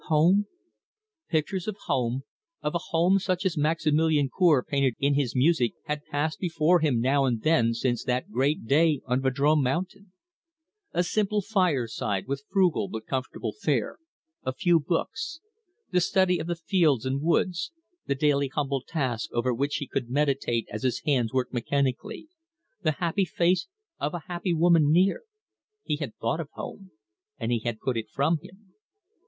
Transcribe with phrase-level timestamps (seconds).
[0.05, 0.47] Home?
[1.29, 2.23] Pictures of home,
[2.63, 6.99] of a home such as Maximilian Cour painted in his music, had passed before him
[6.99, 10.11] now and then since that great day on Vadrome Mountain.
[10.91, 13.99] A simple fireside, with frugal but comfortable fare;
[14.41, 15.39] a few books;
[15.91, 17.71] the study of the fields and woods;
[18.07, 22.27] the daily humble task over which he could meditate as his hands worked mechanically;
[22.81, 23.67] the happy face
[23.99, 25.21] of a happy woman near
[25.83, 26.89] he had thought of home;
[27.37, 28.73] and he had put it from him.